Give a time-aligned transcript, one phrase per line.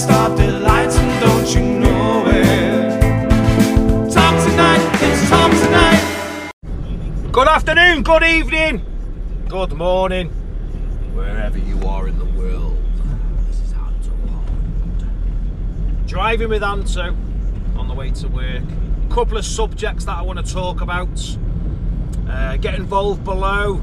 [0.00, 3.00] stop the lights and don't you know it?
[4.10, 6.52] Talk tonight, it's talk tonight.
[7.30, 8.82] Good afternoon, good evening,
[9.46, 10.30] good morning,
[11.12, 12.78] wherever you are in the world.
[13.46, 16.08] This is Anto Pond.
[16.08, 17.14] Driving with Anto
[17.76, 18.62] on the way to work.
[19.10, 21.36] A couple of subjects that I want to talk about.
[22.26, 23.82] Uh, get involved below.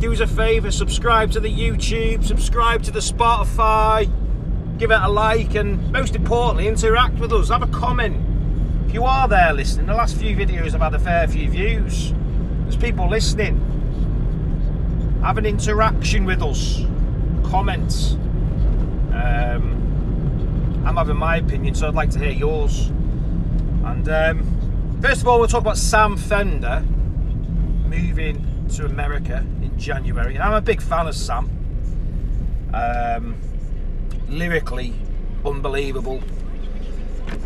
[0.00, 4.10] Do us a favour, subscribe to the YouTube, subscribe to the Spotify,
[4.78, 7.48] give it a like, and most importantly, interact with us.
[7.48, 8.24] Have a comment.
[8.86, 12.14] If you are there listening, the last few videos have had a fair few views.
[12.62, 13.60] There's people listening.
[15.22, 16.84] Have an interaction with us.
[17.44, 18.16] Comment.
[19.12, 22.86] Um, I'm having my opinion, so I'd like to hear yours.
[23.84, 26.84] And um, first of all, we'll talk about Sam Fender
[27.86, 30.34] moving to America in January.
[30.34, 31.50] And I'm a big fan of Sam.
[32.72, 33.34] Um,
[34.28, 34.94] lyrically,
[35.44, 36.22] unbelievable.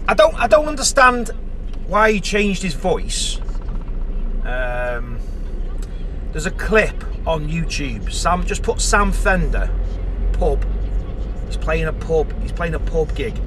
[0.08, 1.30] I don't, I don't understand
[1.86, 3.38] why he changed his voice.
[4.44, 5.18] Um,
[6.32, 8.12] there's a clip on YouTube.
[8.12, 9.70] Sam just put Sam Fender
[10.32, 10.64] pub.
[11.46, 12.32] He's playing a pub.
[12.42, 13.38] He's playing a pub gig,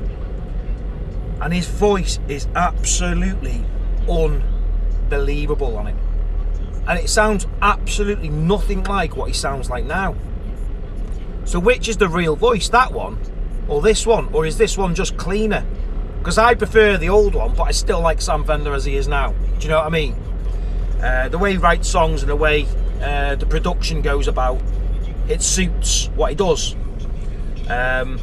[1.41, 3.66] and his voice is absolutely
[4.09, 5.95] unbelievable on it.
[6.88, 10.16] And it sounds absolutely nothing like what he sounds like now.
[11.46, 12.70] So, which is the real voice?
[12.70, 13.18] That one,
[13.68, 15.66] or this one, or is this one just cleaner?
[16.20, 19.08] Because I prefer the old one, but I still like Sam Fender as he is
[19.08, 19.32] now.
[19.32, 20.16] Do you know what I mean?
[21.02, 22.66] Uh, the way he writes songs and the way
[23.02, 24.60] uh, the production goes about,
[25.30, 26.76] it suits what he does.
[27.70, 28.20] Um,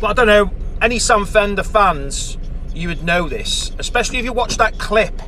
[0.00, 0.50] but I don't know,
[0.82, 2.36] any Sam Fender fans,
[2.74, 5.22] you would know this, especially if you watch that clip.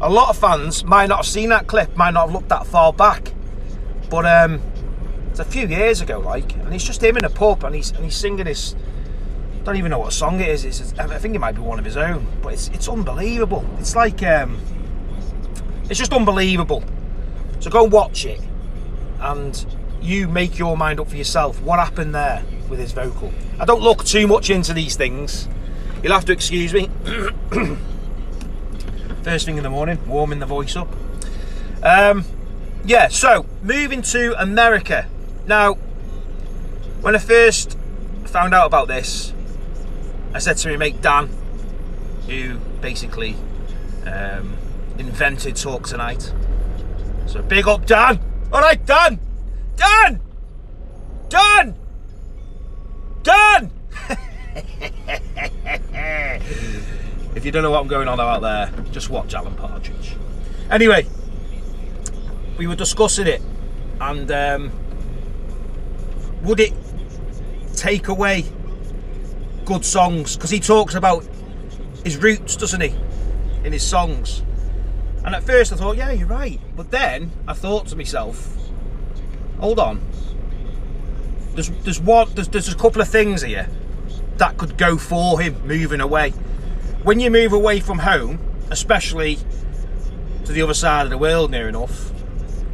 [0.00, 2.66] A lot of fans might not have seen that clip, might not have looked that
[2.66, 3.32] far back,
[4.10, 4.60] but um,
[5.38, 7.92] it's a few years ago, like, and it's just him in a pub and he's
[7.92, 8.74] and he's singing this.
[9.62, 10.64] Don't even know what song it is.
[10.64, 13.64] It's, I think it might be one of his own, but it's it's unbelievable.
[13.78, 14.60] It's like um,
[15.88, 16.82] it's just unbelievable.
[17.60, 18.40] So go and watch it,
[19.20, 19.64] and
[20.00, 21.62] you make your mind up for yourself.
[21.62, 23.32] What happened there with his vocal?
[23.60, 25.46] I don't look too much into these things.
[26.02, 26.90] You'll have to excuse me.
[29.22, 30.88] First thing in the morning, warming the voice up.
[31.84, 32.24] Um,
[32.84, 35.06] yeah, so moving to America.
[35.48, 35.74] Now,
[37.00, 37.78] when I first
[38.26, 39.32] found out about this,
[40.34, 41.30] I said to my mate Dan,
[42.26, 43.34] who basically
[44.04, 44.58] um,
[44.98, 46.34] invented Talk Tonight.
[47.24, 48.20] So big up Dan.
[48.52, 49.20] All right, Dan.
[49.76, 50.20] Dan.
[51.30, 51.78] Dan.
[53.22, 53.70] Dan.
[57.34, 60.14] if you don't know what I'm going on about there, just watch Alan Partridge.
[60.70, 61.06] Anyway,
[62.58, 63.40] we were discussing it,
[63.98, 64.72] and um,
[66.42, 66.72] would it
[67.74, 68.44] take away
[69.64, 70.36] good songs?
[70.36, 71.26] Because he talks about
[72.04, 72.94] his roots, doesn't he,
[73.64, 74.42] in his songs?
[75.24, 76.60] And at first I thought, yeah, you're right.
[76.76, 78.56] But then I thought to myself,
[79.58, 80.00] hold on.
[81.54, 83.68] There's there's one there's, there's a couple of things here
[84.36, 86.30] that could go for him moving away.
[87.02, 88.38] When you move away from home,
[88.70, 89.38] especially
[90.44, 92.12] to the other side of the world near enough,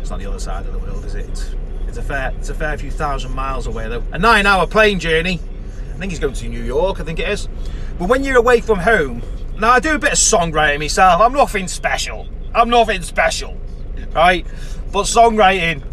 [0.00, 1.56] it's not the other side of the world, is it?
[1.96, 4.02] It's a fair it's a fair few thousand miles away though.
[4.10, 5.38] A nine hour plane journey.
[5.94, 7.48] I think he's going to New York, I think it is.
[8.00, 9.22] But when you're away from home,
[9.60, 11.20] now I do a bit of songwriting myself.
[11.20, 12.26] I'm nothing special.
[12.52, 13.56] I'm nothing special,
[14.12, 14.44] right?
[14.90, 15.84] But songwriting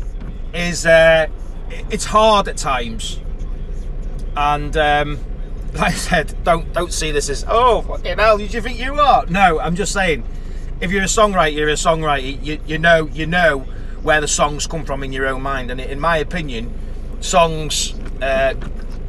[0.55, 1.27] is uh,
[1.69, 3.19] it's hard at times,
[4.35, 5.19] and um,
[5.73, 8.95] like I said, don't don't see this as oh fucking hell, do you think you
[8.95, 9.27] are?
[9.27, 10.23] No, I'm just saying,
[10.79, 12.43] if you're a songwriter, you're a songwriter.
[12.43, 13.67] You you know you know
[14.03, 16.73] where the songs come from in your own mind, and in my opinion,
[17.19, 17.93] songs.
[18.21, 18.53] Uh,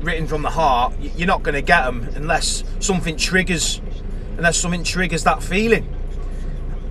[0.02, 3.80] written from the heart, you're not going to get them unless something triggers,
[4.36, 5.88] unless something triggers that feeling.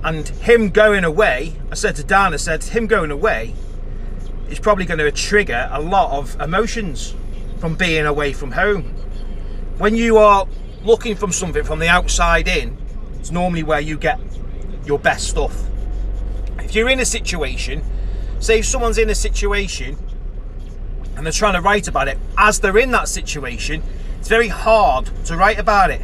[0.03, 3.53] And him going away, I said to Dan, I said, him going away
[4.49, 7.13] is probably going to trigger a lot of emotions
[7.59, 8.83] from being away from home.
[9.77, 10.47] When you are
[10.83, 12.77] looking from something from the outside in,
[13.19, 14.19] it's normally where you get
[14.85, 15.65] your best stuff.
[16.71, 17.83] If you're in a situation,
[18.39, 19.97] say if someone's in a situation
[21.17, 23.83] and they're trying to write about it, as they're in that situation,
[24.19, 26.01] it's very hard to write about it.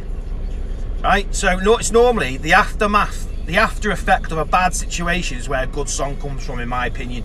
[1.02, 1.34] Right?
[1.34, 5.64] So no, it's normally the aftermath the after effect of a bad situation is where
[5.64, 7.24] a good song comes from, in my opinion.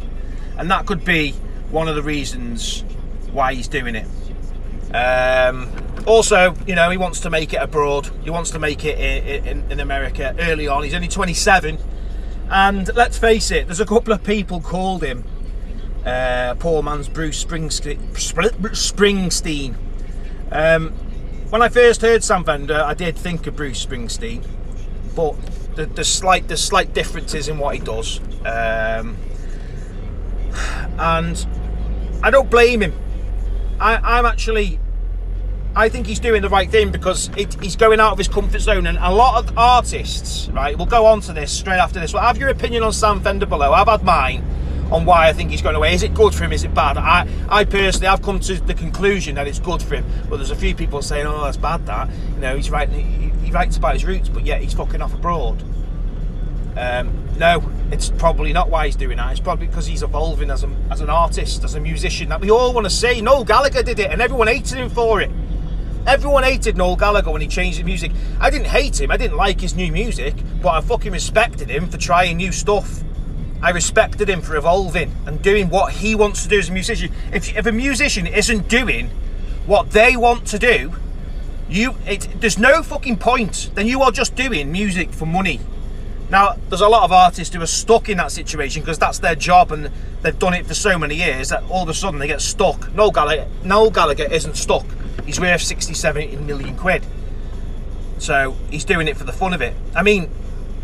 [0.58, 1.32] And that could be
[1.70, 2.86] one of the reasons
[3.34, 4.08] why he's doing it.
[4.96, 5.70] Um,
[6.08, 8.10] also, you know, he wants to make it abroad.
[8.24, 10.84] He wants to make it in, in, in, America early on.
[10.84, 11.78] He's only 27.
[12.50, 15.24] And let's face it, there's a couple of people called him
[16.06, 19.76] uh, poor man's Bruce Springsteen.
[20.52, 20.90] Um,
[21.50, 24.46] when I first heard Sam Fender, I did think of Bruce Springsteen,
[25.16, 25.36] but
[25.76, 29.18] the, the slight the slight differences in what he does, um,
[31.00, 31.48] and
[32.22, 32.94] I don't blame him.
[33.80, 34.80] I, I'm actually
[35.76, 38.60] I think he's doing the right thing because it, he's going out of his comfort
[38.60, 38.86] zone.
[38.86, 42.14] And a lot of artists, right, we'll go on to this straight after this.
[42.14, 43.74] Well, have your opinion on Sam Fender below.
[43.74, 44.44] I've had mine
[44.92, 45.96] on why I think he's going away.
[45.96, 46.54] Is it good for him?
[46.54, 46.98] Is it bad?
[46.98, 50.06] I, I personally, I've come to the conclusion that it's good for him.
[50.30, 52.08] But there's a few people saying, oh, that's bad, that.
[52.36, 55.16] You know, he's writing, he, he writes about his roots, but yet he's fucking off
[55.16, 55.64] abroad.
[56.78, 59.32] Um, no, it's probably not why he's doing that.
[59.32, 62.52] It's probably because he's evolving as, a, as an artist, as a musician that we
[62.52, 63.22] all want to see.
[63.22, 65.32] Noel Gallagher did it, and everyone hated him for it.
[66.06, 68.12] Everyone hated Noel Gallagher when he changed his music.
[68.42, 71.88] I didn't hate him, I didn't like his new music, but I fucking respected him
[71.88, 73.04] for trying new stuff.
[73.62, 77.14] I respected him for evolving and doing what he wants to do as a musician.
[77.32, 79.10] If, if a musician isn't doing
[79.66, 80.94] what they want to do,
[81.70, 83.72] you it, there's no fucking point.
[83.74, 85.62] Then you are just doing music for money.
[86.30, 89.36] Now, there's a lot of artists who are stuck in that situation because that's their
[89.36, 89.90] job and
[90.22, 92.94] they've done it for so many years that all of a sudden they get stuck.
[92.94, 94.86] Noel Gallagher, Noel Gallagher isn't stuck.
[95.26, 97.06] He's worth 60, 70 million quid.
[98.18, 99.76] So he's doing it for the fun of it.
[99.96, 100.30] I mean,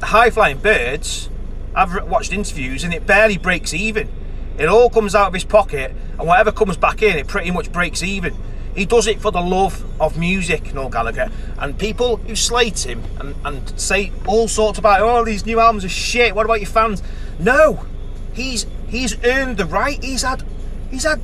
[0.02, 1.30] high flying birds,
[1.76, 4.10] I've watched interviews and it barely breaks even.
[4.58, 7.72] It all comes out of his pocket and whatever comes back in, it pretty much
[7.72, 8.36] breaks even.
[8.76, 11.32] He does it for the love of music, Noel Gallagher.
[11.58, 15.86] And people who slate him and, and say all sorts about, oh, these new albums
[15.86, 17.02] are shit, what about your fans?
[17.40, 17.86] No,
[18.34, 20.04] he's he's earned the right.
[20.04, 20.44] He's had
[20.92, 21.22] he's had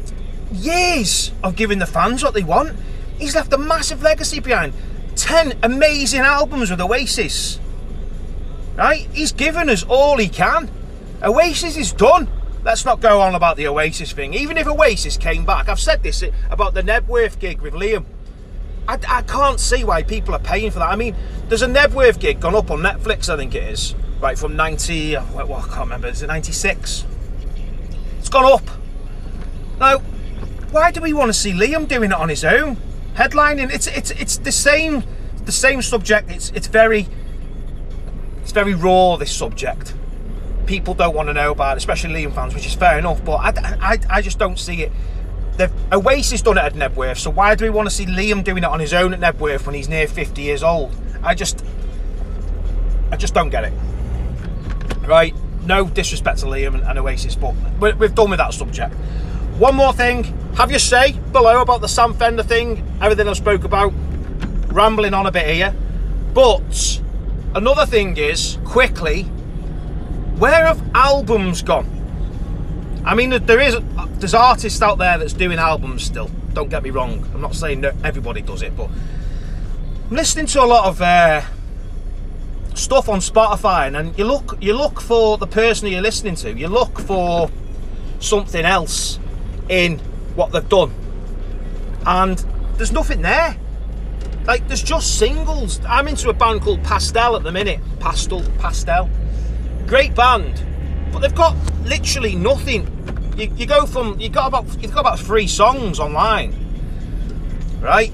[0.51, 2.77] years of giving the fans what they want.
[3.17, 4.73] He's left a massive legacy behind.
[5.15, 7.59] 10 amazing albums with Oasis.
[8.75, 9.07] Right?
[9.13, 10.69] He's given us all he can.
[11.23, 12.29] Oasis is done.
[12.63, 14.33] Let's not go on about the Oasis thing.
[14.33, 18.05] Even if Oasis came back, I've said this about the Knebworth gig with Liam.
[18.87, 20.89] I, I can't see why people are paying for that.
[20.89, 21.15] I mean,
[21.47, 23.95] there's a Knebworth gig gone up on Netflix, I think it is.
[24.19, 27.05] Right, from 90, well, I can't remember, is it 96?
[28.19, 28.67] It's gone up.
[29.79, 29.99] Now,
[30.71, 32.77] why do we want to see Liam doing it on his own?
[33.15, 33.73] Headlining.
[33.73, 35.03] It's it's it's the same
[35.45, 36.29] the same subject.
[36.29, 37.07] It's it's very
[38.41, 39.15] it's very raw.
[39.17, 39.93] This subject.
[40.65, 43.23] People don't want to know about, it, especially Liam fans, which is fair enough.
[43.23, 44.91] But I, I, I just don't see it.
[45.57, 48.63] The Oasis done it at Knebworth, so why do we want to see Liam doing
[48.63, 50.93] it on his own at Knebworth when he's near 50 years old?
[51.23, 51.63] I just,
[53.11, 53.73] I just don't get it.
[55.07, 55.35] Right?
[55.63, 58.93] No disrespect to Liam and, and Oasis, but we've done with that subject.
[59.57, 60.25] One more thing,
[60.55, 63.93] have your say below about the Sam Fender thing, everything I spoke about.
[64.67, 65.73] Rambling on a bit here.
[66.33, 67.01] But
[67.53, 69.23] another thing is, quickly,
[70.39, 71.87] where have albums gone?
[73.05, 73.77] I mean, there is
[74.19, 76.29] there's artists out there that's doing albums still.
[76.51, 77.25] Don't get me wrong.
[77.33, 78.89] I'm not saying that everybody does it, but
[80.09, 81.43] I'm listening to a lot of uh,
[82.73, 86.51] stuff on Spotify, and you look you look for the person you're listening to.
[86.51, 87.49] You look for
[88.19, 89.17] something else
[89.69, 89.99] in
[90.35, 90.93] what they've done.
[92.05, 92.37] And
[92.77, 93.57] there's nothing there.
[94.45, 95.79] Like there's just singles.
[95.87, 97.79] I'm into a band called Pastel at the minute.
[97.99, 99.09] Pastel, Pastel.
[99.87, 100.63] Great band.
[101.11, 102.91] But they've got literally nothing.
[103.37, 106.53] You, you go from you've got about you've got about three songs online.
[107.81, 108.13] Right?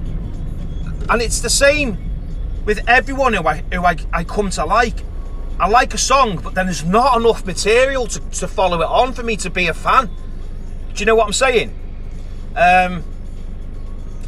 [1.10, 1.98] And it's the same
[2.66, 5.04] with everyone who I who I, I come to like.
[5.60, 9.14] I like a song, but then there's not enough material to, to follow it on
[9.14, 10.10] for me to be a fan.
[10.94, 11.70] Do you know what I'm saying?
[12.56, 13.04] Um,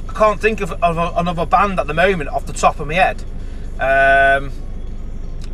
[0.10, 2.88] I can't think of, of a, another band at the moment off the top of
[2.88, 3.24] my head.
[3.80, 4.52] Um,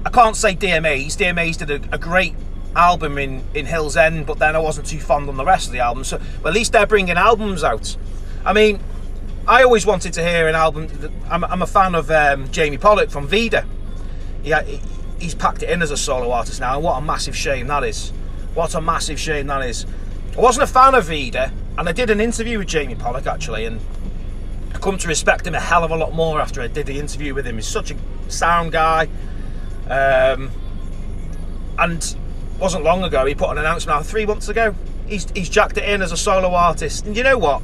[0.06, 1.18] I can't say DMAs.
[1.18, 2.36] DMAs did a, a, great
[2.76, 5.74] album in, in Hills End, but then I wasn't too fond on the rest of
[5.74, 6.04] the album.
[6.04, 7.96] So at least they're bringing albums out.
[8.46, 8.80] I mean,
[9.48, 10.90] I always wanted to hear an album.
[11.30, 13.66] I'm, I'm a fan of um, Jamie Pollock from Vida.
[14.44, 14.64] Yeah,
[15.20, 16.76] he's packed it in as a solo artist now.
[16.76, 18.12] and What a massive shame that is.
[18.54, 19.86] What a massive shame that is.
[20.40, 23.66] I wasn't a fan of Vida, and I did an interview with Jamie Pollock actually,
[23.66, 23.82] and
[24.74, 26.98] I come to respect him a hell of a lot more after I did the
[26.98, 27.58] interview with him.
[27.58, 27.98] He's such a
[28.30, 29.10] sound guy,
[29.90, 30.50] um,
[31.78, 32.16] and
[32.58, 34.74] wasn't long ago he put an announcement out three months ago.
[35.08, 37.62] He's he's jacked it in as a solo artist, and you know what?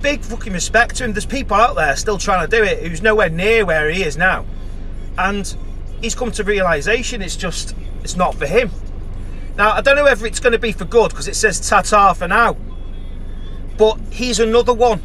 [0.00, 1.12] Big fucking respect to him.
[1.12, 4.16] There's people out there still trying to do it who's nowhere near where he is
[4.16, 4.46] now,
[5.18, 5.56] and
[6.00, 8.70] he's come to realization it's just it's not for him
[9.56, 12.12] now, I don't know whether it's going to be for good because it says ta-ta
[12.14, 12.56] for now.
[13.76, 15.02] But he's another one.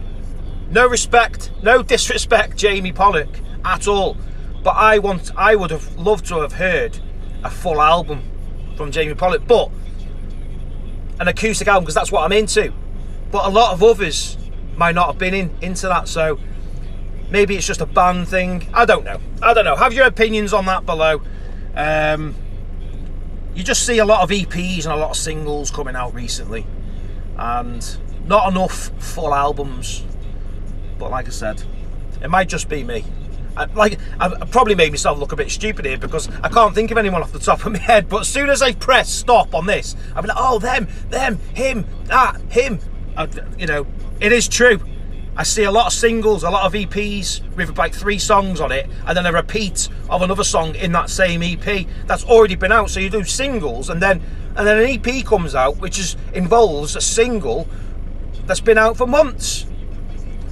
[0.69, 3.29] No respect, no disrespect, Jamie Pollock
[3.63, 4.17] at all.
[4.63, 6.99] But I want, I would have loved to have heard
[7.43, 8.23] a full album
[8.75, 9.71] from Jamie Pollock, but
[11.19, 12.73] an acoustic album because that's what I'm into.
[13.31, 14.37] But a lot of others
[14.75, 16.07] might not have been in into that.
[16.07, 16.39] So
[17.29, 18.67] Maybe it's just a band thing.
[18.73, 19.19] I don't know.
[19.41, 19.75] I don't know.
[19.75, 21.21] Have your opinions on that below.
[21.75, 22.35] Um,
[23.57, 26.63] you just see a lot of EPs and a lot of singles coming out recently,
[27.37, 27.97] and
[28.27, 30.03] not enough full albums.
[30.99, 31.63] But like I said,
[32.21, 33.03] it might just be me.
[33.55, 36.91] I, like I've probably made myself look a bit stupid here because I can't think
[36.91, 38.07] of anyone off the top of my head.
[38.07, 41.39] But as soon as I press stop on this, I'll be like, oh, them, them,
[41.55, 42.79] him, that, him.
[43.17, 43.87] I, you know,
[44.19, 44.79] it is true.
[45.39, 48.71] I see a lot of singles, a lot of EPs with like three songs on
[48.71, 52.71] it, and then a repeat of another song in that same EP that's already been
[52.71, 52.89] out.
[52.89, 54.23] So you do singles, and then
[54.55, 57.67] and then an EP comes out, which is involves a single
[58.47, 59.67] that's been out for months.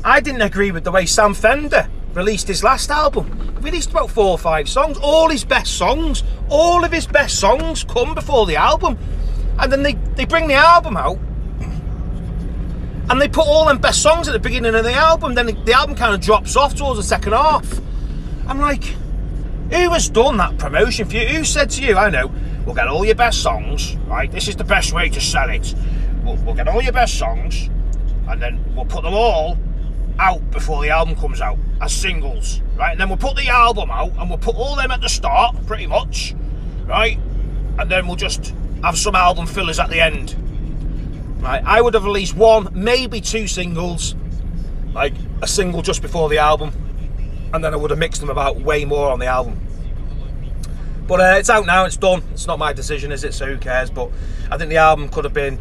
[0.03, 3.55] I didn't agree with the way Sam Fender released his last album.
[3.57, 7.39] He released about four or five songs, all his best songs, all of his best
[7.39, 8.99] songs come before the album,
[9.57, 11.17] and then they they bring the album out
[13.09, 15.35] and they put all them best songs at the beginning of the album.
[15.35, 17.79] Then the album kind of drops off towards the second half.
[18.47, 21.27] I'm like, who has done that promotion for you?
[21.27, 22.31] Who said to you, I know,
[22.65, 24.31] we'll get all your best songs, right?
[24.31, 25.75] This is the best way to sell it.
[26.23, 27.69] We'll, we'll get all your best songs,
[28.27, 29.57] and then we'll put them all
[30.17, 32.91] out before the album comes out as singles, right?
[32.91, 35.55] And then we'll put the album out, and we'll put all them at the start,
[35.67, 36.35] pretty much,
[36.85, 37.19] right?
[37.77, 40.35] And then we'll just have some album fillers at the end
[41.45, 44.15] Right, I would have released one, maybe two singles,
[44.93, 46.71] like a single just before the album,
[47.53, 49.61] and then I would have mixed them about way more on the album.
[51.05, 52.23] But uh, it's out now, it's done.
[52.31, 53.35] It's not my decision, is it?
[53.35, 53.91] So who cares?
[53.91, 54.09] But
[54.49, 55.59] I think the album could have been.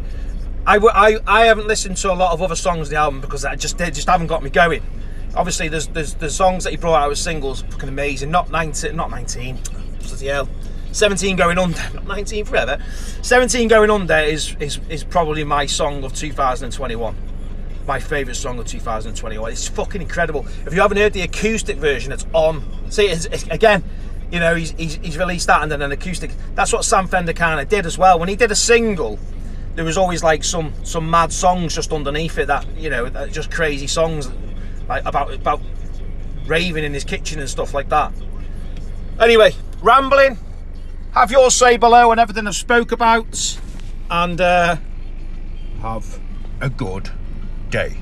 [0.65, 3.45] I, I, I haven't listened to a lot of other songs in the album because
[3.45, 4.81] I just they just haven't got me going.
[5.35, 8.31] Obviously, there's there's the songs that he brought out as singles, fucking amazing.
[8.31, 9.59] Not 19, not 19.
[9.99, 10.49] Bloody hell.
[10.95, 12.81] 17 going under, not 19 forever.
[13.21, 17.15] 17 going under is, is, is probably my song of 2021.
[17.85, 19.51] My favourite song of 2021.
[19.51, 20.47] It's fucking incredible.
[20.65, 22.63] If you haven't heard the acoustic version, it's on.
[22.91, 23.83] See, it's, it's, again,
[24.31, 26.31] you know, he's, he's, he's released that and then an acoustic.
[26.55, 28.17] That's what Sam Fender kind of did as well.
[28.17, 29.19] When he did a single,
[29.75, 33.51] there was always like some some mad songs just underneath it that you know just
[33.51, 34.31] crazy songs
[34.87, 35.59] like about about
[36.45, 38.13] raving in his kitchen and stuff like that.
[39.19, 40.37] Anyway, rambling
[41.15, 43.57] have your say below on everything I've spoke about
[44.11, 44.75] and uh,
[45.81, 46.19] have
[46.59, 47.09] a good
[47.69, 47.95] day.